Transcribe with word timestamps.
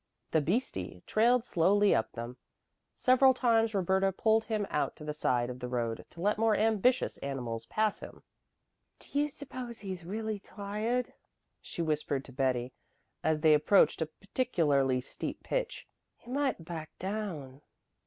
The 0.31 0.41
"beastie" 0.41 1.03
trailed 1.05 1.45
slowly 1.45 1.93
up 1.93 2.13
them. 2.13 2.37
Several 2.95 3.35
times 3.35 3.75
Roberta 3.75 4.11
pulled 4.11 4.45
him 4.45 4.65
out 4.71 4.95
to 4.95 5.03
the 5.05 5.13
side 5.13 5.47
of 5.51 5.59
the 5.59 5.67
road 5.67 6.05
to 6.09 6.19
let 6.21 6.39
more 6.39 6.55
ambitious 6.57 7.19
animals 7.19 7.67
pass 7.67 7.99
him. 7.99 8.23
"Do 8.97 9.19
you 9.19 9.29
suppose 9.29 9.77
he's 9.81 10.03
really 10.03 10.39
tired?" 10.39 11.13
she 11.61 11.83
whispered 11.83 12.25
to 12.25 12.33
Betty, 12.33 12.73
as 13.23 13.41
they 13.41 13.53
approached 13.53 14.01
a 14.01 14.07
particularly 14.07 15.01
steep 15.01 15.43
pitch. 15.43 15.85
"He 16.17 16.31
might 16.31 16.65
back 16.65 16.89
down." 16.97 17.61